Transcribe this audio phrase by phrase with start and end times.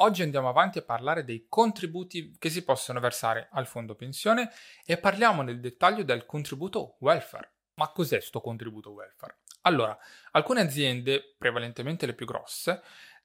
[0.00, 4.48] Oggi andiamo avanti a parlare dei contributi che si possono versare al fondo pensione
[4.84, 7.54] e parliamo nel dettaglio del contributo welfare.
[7.74, 9.38] Ma cos'è questo contributo welfare?
[9.62, 9.98] Allora,
[10.30, 12.80] alcune aziende, prevalentemente le più grosse,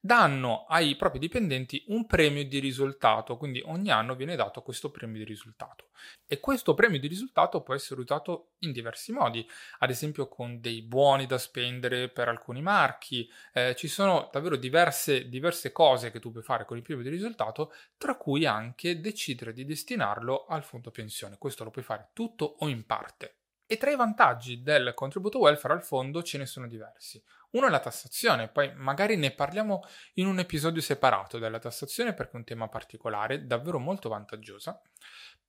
[0.06, 5.20] danno ai propri dipendenti un premio di risultato, quindi ogni anno viene dato questo premio
[5.20, 5.92] di risultato.
[6.28, 9.48] E questo premio di risultato può essere usato in diversi modi,
[9.80, 15.30] ad esempio con dei buoni da spendere per alcuni marchi, eh, ci sono davvero diverse,
[15.30, 19.54] diverse cose che tu puoi fare con il premio di risultato, tra cui anche decidere
[19.54, 21.38] di destinarlo al fondo pensione.
[21.38, 23.43] Questo lo puoi fare tutto o in parte.
[23.74, 27.20] E tra i vantaggi del contributo welfare al fondo ce ne sono diversi.
[27.54, 29.82] Uno è la tassazione, poi magari ne parliamo
[30.14, 34.80] in un episodio separato della tassazione perché è un tema particolare, davvero molto vantaggiosa.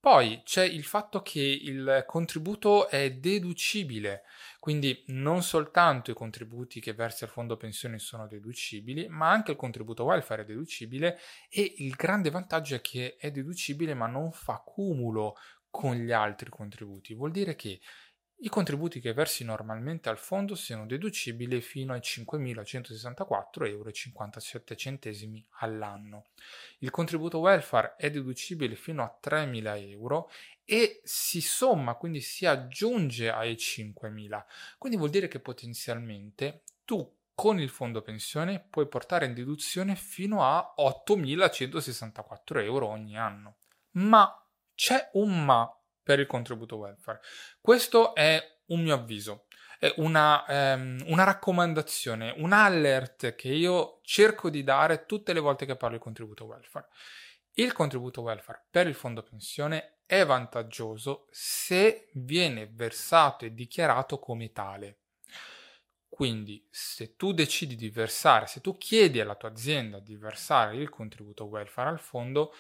[0.01, 4.23] Poi c'è il fatto che il contributo è deducibile,
[4.59, 9.59] quindi non soltanto i contributi che versi al fondo pensione sono deducibili, ma anche il
[9.59, 11.19] contributo welfare è deducibile
[11.51, 15.37] e il grande vantaggio è che è deducibile ma non fa cumulo
[15.75, 17.15] con gli altri contributi.
[17.15, 17.81] Vuol dire che
[18.39, 23.91] i contributi che versi normalmente al fondo siano deducibili fino ai 5.164,57 euro
[25.61, 26.25] all'anno.
[26.79, 30.31] Il contributo welfare è deducibile fino a 3.000 euro
[30.65, 34.45] e si somma, quindi si aggiunge ai 5.000.
[34.79, 40.45] Quindi vuol dire che potenzialmente tu con il fondo pensione puoi portare in deduzione fino
[40.45, 43.57] a 8.164 euro ogni anno.
[43.93, 44.39] Ma
[44.75, 45.69] c'è un ma
[46.05, 47.21] per il contributo welfare.
[47.61, 49.47] Questo è un mio avviso,
[49.79, 55.67] è una, um, una raccomandazione, un alert che io cerco di dare tutte le volte
[55.67, 56.89] che parlo di contributo welfare.
[57.55, 64.53] Il contributo welfare per il fondo pensione è vantaggioso se viene versato e dichiarato come
[64.53, 64.99] tale.
[66.15, 70.89] Quindi, se tu decidi di versare, se tu chiedi alla tua azienda di versare il
[70.89, 72.55] contributo welfare al fondo,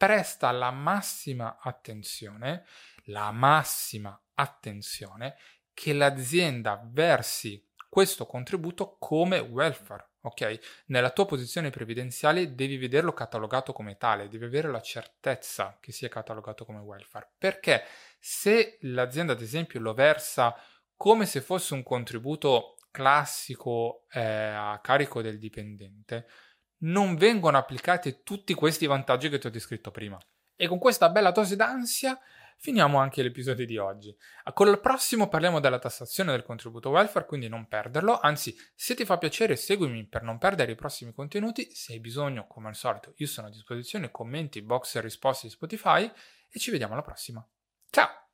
[0.00, 2.64] presta la massima attenzione,
[3.08, 5.36] la massima attenzione
[5.74, 10.84] che l'azienda versi questo contributo come welfare, ok?
[10.86, 16.08] Nella tua posizione previdenziale devi vederlo catalogato come tale, devi avere la certezza che sia
[16.08, 17.82] catalogato come welfare, perché
[18.18, 20.56] se l'azienda ad esempio lo versa
[20.96, 26.26] come se fosse un contributo classico eh, a carico del dipendente,
[26.80, 30.18] non vengono applicati tutti questi vantaggi che ti ho descritto prima.
[30.54, 32.18] E con questa bella dose d'ansia
[32.58, 34.14] finiamo anche l'episodio di oggi.
[34.52, 38.20] Con il prossimo parliamo della tassazione del contributo welfare, quindi non perderlo.
[38.20, 41.70] Anzi, se ti fa piacere, seguimi per non perdere i prossimi contenuti.
[41.72, 45.52] Se hai bisogno, come al solito, io sono a disposizione, commenti, box e risposte di
[45.54, 46.10] Spotify
[46.50, 47.46] e ci vediamo alla prossima.
[47.88, 48.29] Ciao!